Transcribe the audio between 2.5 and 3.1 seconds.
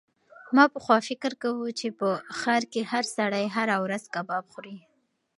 کې هر